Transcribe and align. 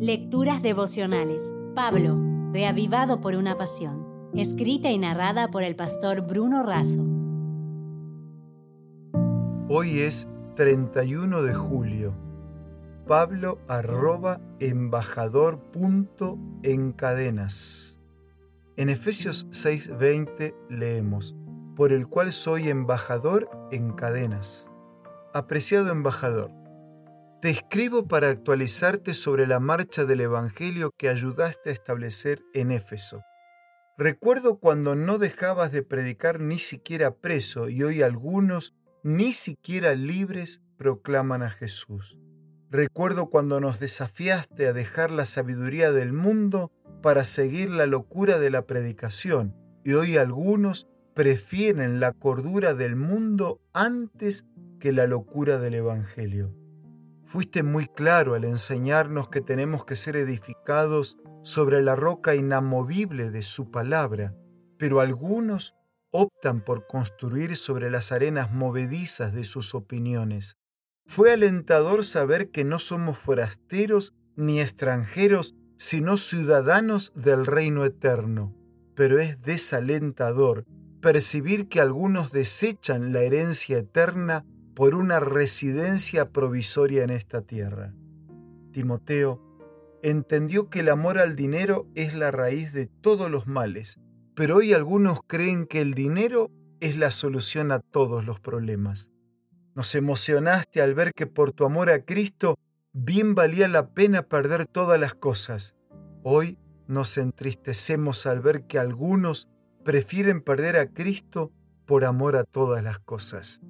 Lecturas 0.00 0.62
devocionales. 0.62 1.52
Pablo, 1.74 2.16
reavivado 2.52 3.20
por 3.20 3.34
una 3.34 3.58
pasión. 3.58 4.30
Escrita 4.32 4.92
y 4.92 4.98
narrada 4.98 5.50
por 5.50 5.64
el 5.64 5.74
pastor 5.74 6.20
Bruno 6.20 6.62
Razo. 6.62 7.04
Hoy 9.68 9.98
es 9.98 10.28
31 10.54 11.42
de 11.42 11.52
julio. 11.52 12.14
Pablo 13.08 13.58
arroba 13.66 14.40
embajador 14.60 15.58
punto 15.72 16.38
en 16.62 16.92
cadenas. 16.92 17.98
En 18.76 18.90
Efesios 18.90 19.48
6:20 19.50 20.54
leemos, 20.70 21.34
por 21.74 21.90
el 21.90 22.06
cual 22.06 22.32
soy 22.32 22.68
embajador 22.68 23.50
en 23.72 23.90
cadenas. 23.94 24.70
Apreciado 25.34 25.90
embajador, 25.90 26.52
te 27.40 27.50
escribo 27.50 28.08
para 28.08 28.30
actualizarte 28.30 29.14
sobre 29.14 29.46
la 29.46 29.60
marcha 29.60 30.04
del 30.04 30.22
Evangelio 30.22 30.90
que 30.96 31.08
ayudaste 31.08 31.70
a 31.70 31.72
establecer 31.72 32.42
en 32.52 32.72
Éfeso. 32.72 33.22
Recuerdo 33.96 34.58
cuando 34.58 34.96
no 34.96 35.18
dejabas 35.18 35.70
de 35.70 35.84
predicar 35.84 36.40
ni 36.40 36.58
siquiera 36.58 37.14
preso 37.14 37.68
y 37.68 37.84
hoy 37.84 38.02
algunos, 38.02 38.74
ni 39.04 39.32
siquiera 39.32 39.94
libres, 39.94 40.62
proclaman 40.76 41.42
a 41.42 41.50
Jesús. 41.50 42.18
Recuerdo 42.70 43.26
cuando 43.30 43.60
nos 43.60 43.78
desafiaste 43.78 44.66
a 44.66 44.72
dejar 44.72 45.12
la 45.12 45.24
sabiduría 45.24 45.92
del 45.92 46.12
mundo 46.12 46.72
para 47.02 47.24
seguir 47.24 47.70
la 47.70 47.86
locura 47.86 48.38
de 48.38 48.50
la 48.50 48.66
predicación 48.66 49.54
y 49.84 49.92
hoy 49.92 50.16
algunos 50.16 50.88
prefieren 51.14 52.00
la 52.00 52.12
cordura 52.12 52.74
del 52.74 52.96
mundo 52.96 53.60
antes 53.72 54.44
que 54.80 54.92
la 54.92 55.06
locura 55.06 55.58
del 55.58 55.74
Evangelio. 55.74 56.57
Fuiste 57.28 57.62
muy 57.62 57.84
claro 57.84 58.34
al 58.34 58.44
enseñarnos 58.44 59.28
que 59.28 59.42
tenemos 59.42 59.84
que 59.84 59.96
ser 59.96 60.16
edificados 60.16 61.18
sobre 61.42 61.82
la 61.82 61.94
roca 61.94 62.34
inamovible 62.34 63.30
de 63.30 63.42
su 63.42 63.70
palabra, 63.70 64.34
pero 64.78 65.00
algunos 65.00 65.74
optan 66.10 66.64
por 66.64 66.86
construir 66.86 67.54
sobre 67.56 67.90
las 67.90 68.12
arenas 68.12 68.50
movedizas 68.50 69.34
de 69.34 69.44
sus 69.44 69.74
opiniones. 69.74 70.56
Fue 71.04 71.30
alentador 71.30 72.02
saber 72.02 72.50
que 72.50 72.64
no 72.64 72.78
somos 72.78 73.18
forasteros 73.18 74.14
ni 74.34 74.62
extranjeros, 74.62 75.54
sino 75.76 76.16
ciudadanos 76.16 77.12
del 77.14 77.44
reino 77.44 77.84
eterno, 77.84 78.56
pero 78.94 79.18
es 79.18 79.38
desalentador 79.42 80.64
percibir 81.02 81.68
que 81.68 81.82
algunos 81.82 82.32
desechan 82.32 83.12
la 83.12 83.20
herencia 83.20 83.76
eterna 83.76 84.46
por 84.78 84.94
una 84.94 85.18
residencia 85.18 86.30
provisoria 86.30 87.02
en 87.02 87.10
esta 87.10 87.42
tierra. 87.42 87.92
Timoteo 88.70 89.42
entendió 90.04 90.70
que 90.70 90.78
el 90.78 90.88
amor 90.88 91.18
al 91.18 91.34
dinero 91.34 91.88
es 91.96 92.14
la 92.14 92.30
raíz 92.30 92.72
de 92.72 92.86
todos 92.86 93.28
los 93.28 93.48
males, 93.48 93.98
pero 94.36 94.58
hoy 94.58 94.74
algunos 94.74 95.18
creen 95.26 95.66
que 95.66 95.80
el 95.80 95.94
dinero 95.94 96.52
es 96.78 96.96
la 96.96 97.10
solución 97.10 97.72
a 97.72 97.80
todos 97.80 98.24
los 98.24 98.38
problemas. 98.38 99.10
Nos 99.74 99.96
emocionaste 99.96 100.80
al 100.80 100.94
ver 100.94 101.12
que 101.12 101.26
por 101.26 101.50
tu 101.50 101.64
amor 101.64 101.90
a 101.90 102.04
Cristo 102.04 102.56
bien 102.92 103.34
valía 103.34 103.66
la 103.66 103.88
pena 103.94 104.22
perder 104.22 104.68
todas 104.68 105.00
las 105.00 105.14
cosas. 105.14 105.74
Hoy 106.22 106.56
nos 106.86 107.18
entristecemos 107.18 108.26
al 108.26 108.38
ver 108.38 108.68
que 108.68 108.78
algunos 108.78 109.48
prefieren 109.84 110.40
perder 110.40 110.76
a 110.76 110.86
Cristo 110.86 111.50
por 111.84 112.04
amor 112.04 112.36
a 112.36 112.44
todas 112.44 112.84
las 112.84 113.00
cosas. 113.00 113.60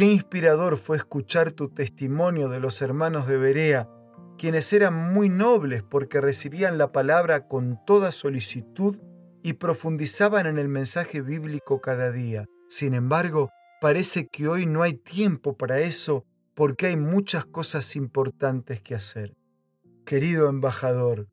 Qué 0.00 0.06
inspirador 0.06 0.78
fue 0.78 0.96
escuchar 0.96 1.52
tu 1.52 1.68
testimonio 1.68 2.48
de 2.48 2.58
los 2.58 2.80
hermanos 2.80 3.26
de 3.26 3.36
Berea, 3.36 3.86
quienes 4.38 4.72
eran 4.72 5.12
muy 5.12 5.28
nobles 5.28 5.82
porque 5.82 6.22
recibían 6.22 6.78
la 6.78 6.90
palabra 6.90 7.48
con 7.48 7.78
toda 7.84 8.10
solicitud 8.10 8.96
y 9.42 9.52
profundizaban 9.52 10.46
en 10.46 10.56
el 10.56 10.68
mensaje 10.68 11.20
bíblico 11.20 11.82
cada 11.82 12.12
día. 12.12 12.46
Sin 12.70 12.94
embargo, 12.94 13.50
parece 13.82 14.26
que 14.26 14.48
hoy 14.48 14.64
no 14.64 14.82
hay 14.82 14.94
tiempo 14.94 15.58
para 15.58 15.80
eso 15.80 16.24
porque 16.54 16.86
hay 16.86 16.96
muchas 16.96 17.44
cosas 17.44 17.94
importantes 17.94 18.80
que 18.80 18.94
hacer. 18.94 19.34
Querido 20.06 20.48
embajador, 20.48 21.28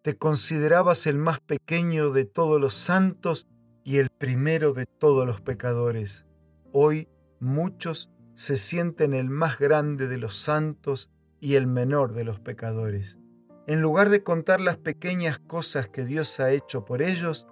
te 0.00 0.16
considerabas 0.16 1.06
el 1.06 1.18
más 1.18 1.40
pequeño 1.40 2.08
de 2.08 2.24
todos 2.24 2.58
los 2.58 2.72
santos 2.72 3.46
y 3.84 3.98
el 3.98 4.08
primero 4.08 4.72
de 4.72 4.86
todos 4.86 5.26
los 5.26 5.42
pecadores. 5.42 6.24
Hoy 6.72 7.06
muchos 7.40 8.10
se 8.34 8.56
sienten 8.56 9.14
el 9.14 9.30
más 9.30 9.58
grande 9.58 10.06
de 10.06 10.18
los 10.18 10.36
santos 10.36 11.10
y 11.40 11.56
el 11.56 11.66
menor 11.66 12.12
de 12.12 12.24
los 12.24 12.40
pecadores. 12.40 13.18
En 13.66 13.80
lugar 13.80 14.08
de 14.08 14.22
contar 14.22 14.60
las 14.60 14.78
pequeñas 14.78 15.38
cosas 15.38 15.88
que 15.88 16.04
Dios 16.04 16.40
ha 16.40 16.50
hecho 16.52 16.84
por 16.84 17.02
ellos, 17.02 17.46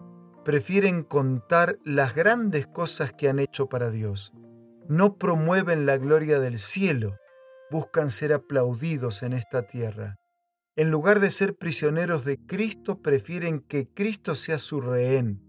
prefieren 0.44 1.02
contar 1.02 1.78
las 1.84 2.14
grandes 2.14 2.66
cosas 2.66 3.12
que 3.12 3.28
han 3.28 3.38
hecho 3.38 3.69
para 3.69 3.91
Dios. 3.91 4.32
No 4.88 5.19
promueven 5.19 5.86
la 5.86 5.98
gloria 5.98 6.38
del 6.38 6.58
cielo, 6.58 7.16
buscan 7.70 8.10
ser 8.10 8.32
aplaudidos 8.32 9.22
en 9.22 9.32
esta 9.32 9.66
tierra. 9.66 10.16
En 10.76 10.91
lugar 10.91 11.20
de 11.20 11.30
ser 11.30 11.56
prisioneros 11.56 12.25
de 12.25 12.38
Cristo, 12.38 13.02
prefieren 13.02 13.60
que 13.60 13.88
Cristo 13.88 14.34
sea 14.34 14.58
su 14.58 14.80
rehén 14.80 15.42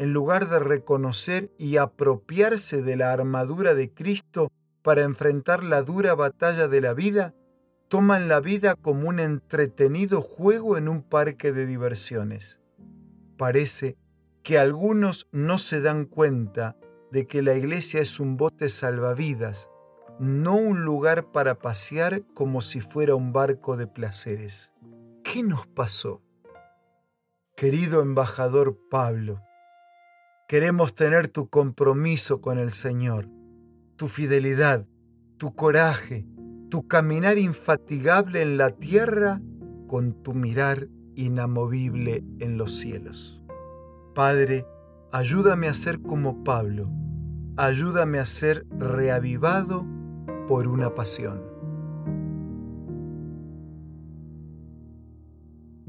en 0.00 0.14
lugar 0.14 0.48
de 0.48 0.58
reconocer 0.58 1.52
y 1.58 1.76
apropiarse 1.76 2.80
de 2.80 2.96
la 2.96 3.12
armadura 3.12 3.74
de 3.74 3.92
Cristo 3.92 4.50
para 4.80 5.02
enfrentar 5.02 5.62
la 5.62 5.82
dura 5.82 6.14
batalla 6.14 6.68
de 6.68 6.80
la 6.80 6.94
vida, 6.94 7.34
toman 7.88 8.26
la 8.26 8.40
vida 8.40 8.76
como 8.76 9.10
un 9.10 9.20
entretenido 9.20 10.22
juego 10.22 10.78
en 10.78 10.88
un 10.88 11.02
parque 11.02 11.52
de 11.52 11.66
diversiones. 11.66 12.60
Parece 13.36 13.98
que 14.42 14.58
algunos 14.58 15.28
no 15.32 15.58
se 15.58 15.82
dan 15.82 16.06
cuenta 16.06 16.78
de 17.12 17.26
que 17.26 17.42
la 17.42 17.52
iglesia 17.52 18.00
es 18.00 18.20
un 18.20 18.38
bote 18.38 18.70
salvavidas, 18.70 19.68
no 20.18 20.56
un 20.56 20.82
lugar 20.82 21.30
para 21.30 21.56
pasear 21.56 22.22
como 22.32 22.62
si 22.62 22.80
fuera 22.80 23.16
un 23.16 23.34
barco 23.34 23.76
de 23.76 23.86
placeres. 23.86 24.72
¿Qué 25.22 25.42
nos 25.42 25.66
pasó? 25.66 26.22
Querido 27.54 28.00
embajador 28.00 28.78
Pablo, 28.88 29.42
Queremos 30.50 30.96
tener 30.96 31.28
tu 31.28 31.48
compromiso 31.48 32.40
con 32.40 32.58
el 32.58 32.72
Señor, 32.72 33.28
tu 33.94 34.08
fidelidad, 34.08 34.84
tu 35.36 35.54
coraje, 35.54 36.26
tu 36.70 36.88
caminar 36.88 37.38
infatigable 37.38 38.42
en 38.42 38.56
la 38.56 38.72
tierra 38.72 39.40
con 39.86 40.24
tu 40.24 40.34
mirar 40.34 40.88
inamovible 41.14 42.24
en 42.40 42.58
los 42.58 42.72
cielos. 42.72 43.44
Padre, 44.12 44.66
ayúdame 45.12 45.68
a 45.68 45.72
ser 45.72 46.02
como 46.02 46.42
Pablo, 46.42 46.90
ayúdame 47.56 48.18
a 48.18 48.26
ser 48.26 48.66
reavivado 48.76 49.86
por 50.48 50.66
una 50.66 50.96
pasión. 50.96 51.49